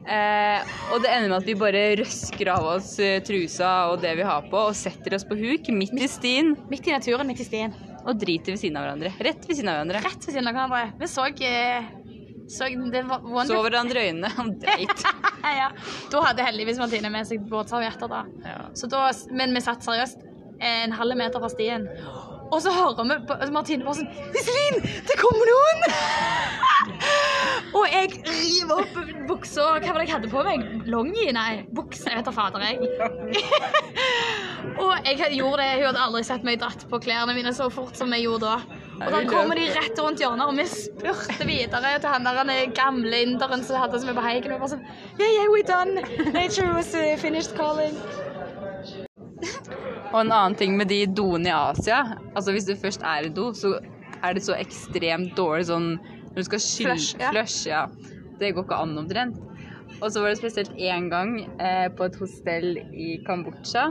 Eh, 0.06 0.75
og 0.94 1.00
det 1.02 1.10
ender 1.10 1.32
med 1.32 1.40
at 1.40 1.48
vi 1.48 1.54
bare 1.58 1.80
røsker 1.98 2.50
av 2.52 2.66
oss 2.76 2.92
eh, 3.02 3.16
trusa 3.26 3.70
og 3.90 3.98
det 4.04 4.12
vi 4.20 4.22
har 4.26 4.44
på, 4.52 4.60
og 4.68 4.76
setter 4.78 5.16
oss 5.18 5.25
på 5.26 5.34
huk 5.40 5.66
midt 5.75 5.96
i 5.98 6.06
stien 6.10 6.52
Midt 6.70 6.86
i 6.86 6.94
naturen, 6.94 7.26
midt 7.26 7.42
i 7.42 7.46
stien. 7.48 7.75
og 8.06 8.14
driter 8.20 8.54
ved 8.54 8.60
siden 8.62 8.78
av 8.78 8.84
hverandre. 8.86 9.10
Rett 9.26 9.48
ved 9.48 9.56
siden 9.58 9.68
av 9.72 9.80
hverandre. 9.80 10.02
Rett 10.06 10.26
ved 10.28 10.36
siden 10.36 10.46
av 10.46 10.54
hverandre. 10.54 10.84
Vi 11.00 11.08
så, 11.10 11.25
eh, 11.42 11.88
så 12.46 12.68
det 12.92 13.02
var 13.08 13.48
Så 13.50 13.58
hverandre 13.64 14.04
i 14.04 14.12
øynene 14.12 14.30
og 14.44 14.52
dreit. 14.62 15.02
ja. 15.58 15.72
Da 16.12 16.22
hadde 16.28 16.46
heldigvis 16.46 16.78
Martine 16.78 17.10
med 17.10 17.26
seg 17.26 17.42
båtservietter, 17.50 18.06
da. 18.12 18.22
Ja. 18.46 18.60
Så 18.78 18.86
da. 18.86 19.08
Men 19.34 19.54
vi 19.58 19.64
satt 19.66 19.82
seriøst 19.82 20.22
en 20.62 20.94
halv 20.94 21.18
meter 21.18 21.42
fra 21.42 21.50
stien. 21.50 21.88
Og 22.46 22.60
så 22.62 22.70
hører 22.70 23.02
vi 23.42 23.50
Martine 23.50 23.82
bare 23.82 23.98
sånn 23.98 24.06
Iselin, 24.38 24.78
det 25.10 25.18
kommer 25.18 25.50
noen! 25.50 25.82
og 27.75 27.85
jeg 27.90 28.11
river 28.26 28.82
opp 28.82 28.96
buksa 29.28 29.66
Hva 29.80 29.92
var 29.92 30.00
det 30.00 30.06
jeg 30.06 30.14
hadde 30.14 30.30
på 30.30 30.42
meg? 30.46 30.64
Longi? 30.90 31.26
Nei, 31.35 31.64
bukse. 31.75 32.06
Jeg 32.11 32.20
vet 32.20 32.28
da 32.28 32.35
fader, 32.35 32.62
jeg. 32.62 32.76
og 34.82 35.08
jeg 35.08 35.38
gjorde 35.38 35.62
det. 35.62 35.70
Hun 35.80 35.88
hadde 35.88 36.04
aldri 36.04 36.23
sett 36.28 36.46
meg 36.46 36.61
dratt 36.62 36.87
på 36.90 37.00
klærne 37.02 37.35
mine 37.37 37.52
så 37.56 37.68
fort 37.73 37.99
som 37.99 38.12
jeg 38.14 38.26
gjorde 38.26 38.52
da. 38.52 38.82
Og 38.96 39.11
da 39.12 39.23
kommer 39.28 39.58
de 39.58 39.66
rett 39.75 39.99
rundt 40.00 40.23
hjørnet, 40.23 40.46
og 40.49 40.56
vi 40.56 40.64
spurte 40.70 41.44
videre 41.49 41.96
til 42.00 42.08
han 42.08 42.25
der 42.25 42.40
er 42.49 42.70
gamle 42.76 43.18
inderen 43.26 43.64
som 43.66 43.82
hadde 43.82 43.99
oss 43.99 44.06
med 44.08 44.16
på 44.16 44.25
haiken. 44.25 44.56
Og 44.56 44.62
bare 44.62 44.76
sånn 44.76 44.87
Yeah, 45.16 45.32
yeah, 45.32 45.50
we 45.52 45.62
done. 45.66 46.00
Nature 46.32 46.73
was 46.76 46.94
uh, 46.94 47.16
finished 47.20 47.56
calling. 47.58 47.99
Og 50.14 50.20
en 50.23 50.32
annen 50.32 50.56
ting 50.56 50.76
med 50.78 50.88
de 50.88 51.02
doene 51.12 51.50
i 51.50 51.52
Asia 51.52 51.99
Altså 52.32 52.54
Hvis 52.54 52.64
du 52.64 52.73
først 52.78 53.02
er 53.04 53.26
i 53.26 53.32
do, 53.37 53.50
så 53.52 53.75
er 54.25 54.32
det 54.32 54.46
så 54.46 54.54
ekstremt 54.56 55.35
dårlig 55.37 55.66
sånn 55.68 55.90
når 56.36 56.44
du 56.44 56.48
skal 56.50 56.60
skylle 56.60 56.94
Flush, 56.98 57.16
ja. 57.16 57.28
flush, 57.32 57.60
ja. 57.70 57.84
Det 58.36 58.50
går 58.52 58.66
ikke 58.66 58.76
an 58.84 58.98
omtrent. 59.00 59.38
Og 60.02 60.10
så 60.12 60.20
var 60.20 60.34
det 60.34 60.42
spesielt 60.42 60.74
én 60.76 61.06
gang 61.08 61.38
eh, 61.56 61.86
på 61.96 62.04
et 62.04 62.18
hostell 62.20 62.76
i 62.92 63.14
Kambodsja. 63.24 63.86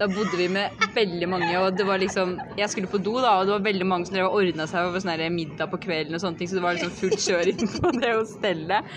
Da 0.00 0.08
bodde 0.08 0.38
vi 0.40 0.46
med 0.48 0.72
veldig 0.96 1.28
mange, 1.28 1.52
og 1.60 1.76
det 1.78 1.84
var 1.86 2.00
liksom 2.02 2.32
Jeg 2.58 2.70
skulle 2.72 2.88
på 2.90 2.98
do, 2.98 3.18
da, 3.20 3.36
og 3.36 3.46
det 3.46 3.52
var 3.52 3.66
veldig 3.68 3.86
mange 3.86 4.08
som 4.08 4.16
ordna 4.24 4.66
seg 4.66 4.88
for 4.88 5.04
sånn 5.04 5.36
middag 5.36 5.70
på 5.70 5.82
kvelden 5.84 6.16
og 6.16 6.24
sånne 6.24 6.40
ting, 6.40 6.50
så 6.50 6.56
det 6.56 6.64
var 6.64 6.78
liksom 6.78 6.96
fullt 7.02 7.20
kjør 7.28 7.52
inn 7.52 7.70
på 7.76 7.92
det 8.00 8.16
hostellet. 8.16 8.96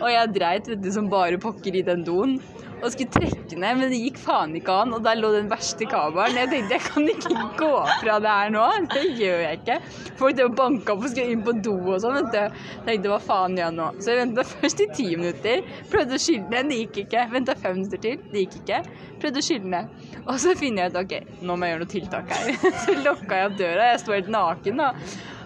Og 0.00 0.08
jeg 0.10 0.32
dreit 0.34 0.72
vet 0.72 0.82
du, 0.82 0.90
som 0.96 1.12
bare 1.12 1.38
pokker 1.42 1.76
i 1.76 1.84
den 1.86 2.02
doen. 2.08 2.38
Og 2.82 2.90
skulle 2.90 3.14
trekke 3.14 3.58
ned, 3.62 3.78
men 3.78 3.92
det 3.92 3.98
gikk 4.02 4.16
faen 4.18 4.54
ikke 4.58 4.74
an. 4.82 4.94
Og 4.96 5.04
der 5.04 5.18
lå 5.20 5.30
den 5.36 5.50
verste 5.50 5.86
kabelen. 5.86 6.38
Jeg 6.40 6.50
tenkte 6.50 6.76
jeg 6.76 6.84
kan 6.88 7.08
ikke 7.12 7.44
gå 7.60 7.70
fra 8.00 8.16
det 8.24 8.32
her 8.38 8.52
nå. 8.54 8.64
Det 8.92 9.04
gjør 9.20 9.42
jeg 9.44 9.60
ikke. 9.60 9.76
Folk 10.18 10.38
drev 10.38 10.50
og 10.50 10.56
banka 10.58 10.96
opp 10.96 11.04
og 11.06 11.12
skulle 11.12 11.36
inn 11.36 11.44
på 11.46 11.54
do 11.62 11.76
og 11.78 12.00
sånn. 12.02 12.18
Jeg 12.34 12.50
tenkte 12.88 13.12
hva 13.12 13.20
faen 13.22 13.58
gjør 13.58 13.68
jeg 13.68 13.76
nå? 13.78 13.88
Så 14.02 14.12
jeg 14.12 14.22
venta 14.24 14.46
først 14.54 14.82
i 14.82 14.88
ti 14.98 15.08
minutter. 15.14 15.62
Prøvde 15.92 16.18
å 16.18 16.24
skylle 16.26 16.50
ned, 16.50 16.72
det 16.72 16.80
gikk 16.82 17.02
ikke. 17.04 17.26
Venta 17.36 17.56
fem 17.62 17.78
minutter 17.78 18.02
til, 18.02 18.24
det 18.32 18.46
gikk 18.46 18.58
ikke. 18.62 18.82
Prøvde 19.22 19.42
å 19.42 19.46
skylle 19.46 19.74
ned. 19.76 20.08
Og 20.24 20.34
så 20.42 20.56
finner 20.58 20.86
jeg 20.88 20.94
ut 20.94 21.00
ok, 21.04 21.14
nå 21.46 21.54
må 21.58 21.68
jeg 21.68 21.76
gjøre 21.76 21.84
noe 21.84 21.92
tiltak 21.94 22.34
her. 22.34 22.50
Så 22.82 22.98
lokka 23.02 23.38
jeg 23.38 23.52
opp 23.52 23.56
døra. 23.60 23.86
Jeg 23.92 24.02
sto 24.02 24.16
helt 24.16 24.32
naken, 24.32 24.82
da. 24.82 24.90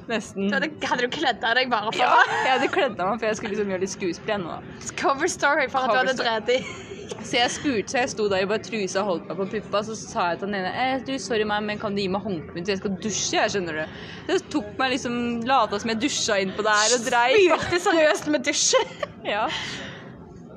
Nesten. 0.07 0.53
Hadde, 0.55 0.69
hadde 0.87 1.07
du 1.07 1.15
kledd 1.17 1.43
av 1.45 1.57
deg 1.59 1.71
bare 1.73 1.91
for 1.91 1.99
Ja, 1.99 2.21
jeg 2.45 2.53
hadde 2.53 2.69
kledd 2.71 3.01
av 3.01 3.09
meg, 3.11 3.19
for 3.19 3.27
jeg 3.27 3.41
skulle 3.41 3.57
liksom 3.57 3.73
gjøre 3.75 3.83
litt 3.83 3.95
skuespill 3.97 4.45
da. 4.47 4.61
cover 5.01 5.31
story 5.31 5.67
for 5.73 5.83
at 5.83 5.91
du 5.91 5.99
hadde 5.99 6.15
drevet 6.21 6.53
i? 6.55 6.96
Så 7.27 7.37
jeg 7.39 7.51
spurte, 7.55 7.91
så 7.93 7.99
jeg 8.03 8.11
sto 8.13 8.27
der 8.31 8.45
i 8.45 8.49
bare 8.51 8.63
trusa 8.65 9.03
og 9.03 9.09
holdt 9.11 9.31
meg 9.31 9.41
på 9.41 9.47
puppa, 9.57 9.83
så 9.87 9.97
sa 9.99 10.29
jeg 10.33 10.41
til 10.43 10.51
den 10.51 10.59
ene 10.61 10.73
eh, 10.83 11.01
du, 11.07 11.15
sorry 11.23 11.47
meg, 11.49 11.65
men 11.67 11.81
kan 11.83 11.97
du 11.97 12.03
gi 12.03 12.09
meg 12.13 12.23
håndkleet 12.27 12.71
jeg 12.73 12.81
skal 12.81 12.95
dusje, 13.03 13.41
jeg 13.41 13.55
skjønner 13.57 13.81
du. 13.83 13.99
Så 14.31 14.39
tok 14.57 14.71
meg 14.81 14.95
liksom, 14.95 15.19
lata 15.49 15.81
som 15.83 15.93
jeg 15.95 16.03
dusja 16.07 16.39
inn 16.43 16.55
på 16.57 16.65
der 16.67 16.95
og 16.99 17.05
dreiv. 17.09 17.43
Spurte 17.51 17.83
seriøst 17.91 18.33
med 18.37 18.47
dusje. 18.51 18.83
Ja. 19.27 19.49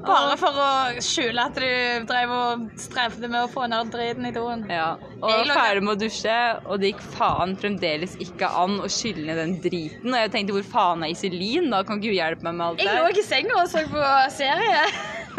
Bare 0.05 0.35
for 0.39 0.55
å 0.55 0.67
skjule 1.03 1.43
at 1.49 1.57
du 1.59 2.05
drev 2.07 2.31
og 2.31 2.61
strevde 2.79 3.27
med 3.27 3.41
å 3.41 3.49
få 3.51 3.65
ned 3.67 3.89
driten 3.91 4.27
i 4.29 4.31
doen. 4.35 4.61
ja. 4.71 4.93
Og 5.19 5.25
Jeg 5.33 5.49
var 5.49 5.57
ferdig 5.57 5.83
med 5.83 5.95
å 5.95 5.99
dusje, 5.99 6.37
og 6.69 6.79
det 6.79 6.93
gikk 6.93 7.01
faen 7.17 7.57
fremdeles 7.59 8.13
ikke 8.23 8.47
an 8.61 8.77
å 8.79 8.87
skylle 8.93 9.25
ned 9.27 9.41
den 9.41 9.57
driten. 9.65 10.13
Og 10.13 10.21
jeg 10.21 10.31
tenkte 10.37 10.55
hvor 10.55 10.69
faen 10.71 11.03
er 11.03 11.11
Iselin, 11.11 11.67
da 11.73 11.81
kan 11.83 11.99
hun 11.99 12.15
hjelpe 12.15 12.45
meg 12.47 12.55
med 12.61 12.67
alt 12.69 12.79
det 12.79 12.87
Jeg 12.87 13.01
lå 13.01 13.09
i 13.11 13.25
senga 13.27 13.59
og 13.59 13.67
så 13.73 13.83
på 13.91 14.07
serie. 14.37 14.85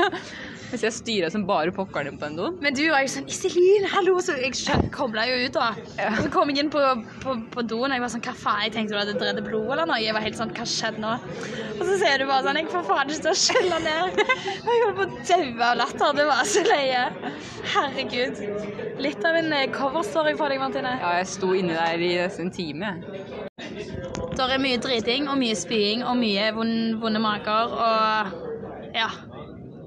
Hvis 0.70 0.84
jeg 0.86 0.94
styrer 0.94 1.32
som 1.34 1.42
bare 1.48 1.72
pokkeren 1.74 2.18
på 2.20 2.28
den 2.28 2.36
doen. 2.38 2.58
Men 2.62 2.76
du 2.78 2.84
var 2.92 3.02
jo 3.02 3.10
sånn 3.10 3.26
Iselin, 3.30 3.86
hallo! 3.90 4.16
Så 4.22 4.36
jeg 4.38 4.54
kobla 4.94 5.24
jo 5.26 5.38
ut, 5.46 5.56
da. 5.56 5.70
Ja. 5.98 6.12
Så 6.20 6.28
kom 6.32 6.50
jeg 6.52 6.62
inn 6.62 6.70
på, 6.72 6.82
på, 7.24 7.34
på 7.54 7.64
doen, 7.66 7.88
og 7.88 7.96
jeg 7.96 8.04
var 8.04 8.12
sånn 8.12 8.22
Hva 8.24 8.34
faen? 8.38 8.62
Jeg 8.68 8.74
tenkte 8.76 8.94
du 8.94 9.00
hadde 9.00 9.16
drevet 9.18 9.46
blod 9.46 9.72
eller 9.74 9.88
noe. 9.90 9.98
Jeg 10.02 10.14
var 10.14 10.24
helt 10.24 10.38
sånn 10.38 10.54
Hva 10.54 10.66
skjedde 10.68 11.02
nå? 11.02 11.14
Og 11.80 11.82
så 11.88 11.96
ser 12.02 12.22
du 12.22 12.26
bare 12.30 12.44
sånn 12.46 12.60
Jeg 12.60 12.70
får 12.70 12.86
faen 12.90 13.10
ikke 13.10 13.24
til 13.26 13.32
å 13.32 13.40
skjelle 13.42 13.80
ned. 13.86 14.20
Og 14.60 14.70
jeg 14.70 14.84
holdt 14.84 14.98
på 15.00 15.06
å 15.06 15.24
daue 15.32 15.70
av 15.70 15.80
latter. 15.80 16.14
Det 16.20 16.26
var 16.30 16.44
så 16.54 16.64
løye. 16.68 17.04
Herregud. 17.74 18.40
Litt 19.00 19.26
av 19.26 19.40
en 19.40 19.52
eh, 19.56 19.66
coverstory 19.74 20.36
på 20.38 20.50
deg, 20.52 20.60
Martine. 20.62 20.94
Ja, 21.00 21.14
jeg 21.20 21.30
sto 21.32 21.50
inni 21.56 21.74
der 21.76 22.02
i 22.04 22.12
nesten 22.20 22.48
en 22.48 22.54
time. 22.54 22.94
Det 24.30 24.46
er 24.46 24.62
mye 24.62 24.78
driting 24.80 25.26
og 25.28 25.36
mye 25.40 25.56
spying 25.58 26.04
og 26.06 26.16
mye 26.20 26.50
vonde 26.56 27.20
mager 27.22 27.74
og 27.74 28.38
Ja. 28.96 29.10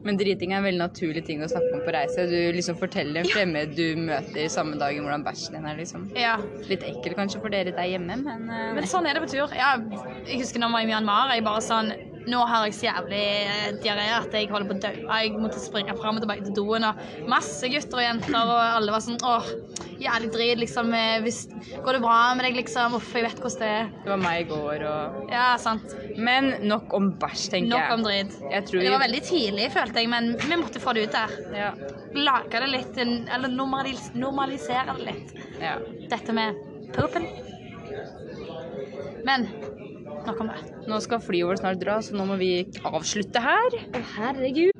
Men 0.03 0.17
driting 0.19 0.51
er 0.53 0.59
en 0.59 0.65
veldig 0.67 0.81
naturlig 0.81 1.23
ting 1.27 1.43
å 1.43 1.49
snakke 1.51 1.77
om 1.77 1.83
på 1.85 1.93
reise. 1.95 2.25
Du 2.27 2.37
liksom 2.55 2.77
forteller 2.79 3.21
en 3.21 3.29
fremmed 3.31 3.75
du 3.77 3.85
møter 3.99 4.49
samme 4.51 4.77
dagen 4.81 5.05
hvordan 5.05 5.23
bæsjen 5.25 5.57
din 5.57 5.67
er, 5.69 5.77
liksom. 5.79 6.09
ja. 6.19 6.35
Litt 6.69 6.83
ekkel 6.87 7.15
kanskje 7.17 7.39
for 7.43 7.53
dere 7.53 7.75
der 7.75 7.91
hjemme, 7.93 8.17
men, 8.23 8.49
uh, 8.51 8.73
Men 8.75 8.89
sånn 8.89 9.07
er 9.07 9.17
det 9.17 9.23
på 9.23 9.31
tur. 9.31 9.53
Ja, 9.55 9.75
jeg 10.27 10.41
husker 10.43 10.59
når 10.59 10.69
jeg 10.71 10.77
var 10.77 10.87
i 10.87 10.91
Myanmar. 10.91 11.35
Jeg 11.37 11.47
bare 11.47 11.63
sånn 11.63 11.93
Nå 12.23 12.39
har 12.47 12.69
jeg 12.69 12.75
så 12.77 12.85
jævlig 12.85 13.17
eh, 13.19 13.71
diaré 13.83 14.05
at 14.15 14.31
jeg 14.31 14.47
holder 14.47 14.69
på 14.69 14.75
å 14.77 14.83
dø. 14.85 14.91
Jeg 15.09 15.31
måtte 15.35 15.59
springe 15.59 15.91
fram 15.97 16.15
og 16.15 16.23
tilbake 16.23 16.45
til 16.45 16.55
doen. 16.55 16.85
Og 16.87 17.27
masse 17.27 17.67
gutter 17.67 17.99
og 17.99 18.05
jenter, 18.05 18.37
og 18.39 18.61
alle 18.61 18.93
var 18.95 19.03
sånn 19.03 19.19
Åh, 19.27 19.49
jævlig 20.05 20.29
drit, 20.33 20.59
liksom. 20.61 20.91
eh, 20.93 21.21
Hvis, 21.25 21.39
går 21.85 21.97
det 21.97 22.01
bra 22.03 22.17
med 22.35 22.45
deg, 22.47 22.57
liksom? 22.61 22.95
Uff, 22.99 23.11
jeg 23.15 23.23
vet 23.27 23.39
hvordan 23.43 23.59
det 23.63 23.69
er. 23.77 23.89
det 24.03 24.11
var 24.13 24.21
meg 24.23 24.41
i 24.43 24.47
går 24.49 24.85
og 24.89 25.31
Ja, 25.31 25.45
sant. 25.61 25.95
Men 26.17 26.51
nok 26.67 26.93
om 26.97 27.11
bæsj, 27.21 27.45
tenker 27.55 27.69
Nok 27.73 27.83
jeg. 27.85 27.93
om 27.97 28.03
drit. 28.07 28.37
Jeg 28.51 28.65
tror 28.69 28.79
Det 28.85 28.91
var 28.95 29.03
veldig 29.05 29.23
tidlig, 29.29 29.69
følte 29.77 30.03
jeg, 30.03 30.09
men 30.13 30.31
vi 30.43 30.59
måtte 30.61 30.81
få 30.83 30.93
det 30.97 31.07
ut 31.07 31.15
der. 31.17 31.37
Ja. 31.55 31.71
Lage 32.13 32.63
det 32.65 32.69
litt, 32.73 32.97
eller 33.03 33.47
normalis 33.49 34.11
normalisere 34.15 34.97
det 34.99 35.07
litt. 35.09 35.33
ja. 35.61 35.77
Dette 36.13 36.33
med 36.35 36.55
poopen. 36.93 37.25
Men 39.25 39.47
nok 40.27 40.39
om 40.43 40.49
det. 40.51 40.59
Nå 40.87 40.99
skal 41.03 41.21
flyet 41.23 41.47
vårt 41.47 41.61
snart 41.63 41.79
dra, 41.81 41.97
så 42.03 42.15
nå 42.17 42.25
må 42.27 42.35
vi 42.39 42.51
avslutte 42.85 43.39
her. 43.43 43.77
Å, 43.95 44.01
herregud. 44.17 44.72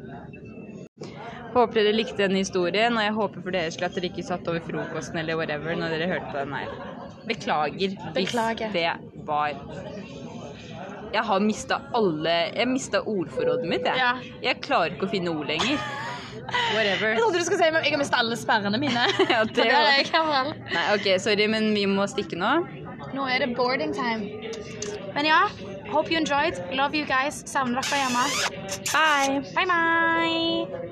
Håper 1.54 1.84
dere 1.84 1.94
likte 1.94 2.18
denne 2.24 2.40
historien, 2.42 2.96
og 2.98 3.04
jeg 3.06 3.14
håper 3.14 3.44
for 3.46 3.54
deres 3.54 3.76
skyld 3.78 3.86
at 3.90 3.98
dere 3.98 4.10
ikke 4.10 4.24
satt 4.26 4.48
over 4.50 4.64
frokosten 4.66 5.20
eller 5.22 5.38
whatever 5.38 5.76
når 5.78 5.94
dere 5.94 6.08
hørte 6.10 6.32
på 6.32 6.40
den 6.40 6.54
her. 6.58 6.72
Beklager, 7.30 7.98
Beklager. 8.16 8.70
hvis 8.74 8.74
det 8.74 9.26
var 9.28 9.54
Jeg 11.14 11.22
har 11.24 11.40
mista 11.40 11.78
alle 11.96 12.34
Jeg 12.52 12.68
mista 12.68 13.00
ordforrådet 13.00 13.70
mitt, 13.70 13.86
jeg. 13.86 13.96
Ja. 14.02 14.16
Jeg 14.44 14.60
klarer 14.66 14.96
ikke 14.98 15.08
å 15.08 15.12
finne 15.14 15.30
ord 15.32 15.46
lenger. 15.48 15.78
Whatever. 16.74 17.14
Jeg 17.14 17.22
trodde 17.22 17.40
du 17.40 17.46
skulle 17.46 17.60
si 17.62 17.68
at 17.70 17.78
jeg 17.86 17.94
har 17.94 18.02
mistet 18.02 18.18
alle 18.20 18.36
sperrene 18.38 18.80
mine. 18.82 19.06
Ja, 19.32 19.44
det 19.46 19.68
var- 19.70 19.88
er 19.88 20.02
jeg 20.02 20.10
i. 20.10 20.56
Nei, 20.74 20.86
OK, 20.96 21.08
sorry, 21.22 21.48
men 21.48 21.70
vi 21.78 21.86
må 21.88 22.08
stikke 22.12 22.36
nå. 22.36 22.52
Nå 23.14 23.28
er 23.30 23.46
det 23.46 23.56
boarding 23.56 23.94
time. 23.94 24.28
Men 25.14 25.26
ja, 25.30 25.44
hope 25.94 26.10
you 26.12 26.18
enjoyed. 26.18 26.58
Love 26.74 26.98
you 26.98 27.06
guys. 27.06 27.44
Savner 27.46 27.82
dere 27.86 28.02
hjemme. 28.04 28.26
Bye! 28.92 29.44
Bye, 29.54 29.70
bye. 29.70 30.82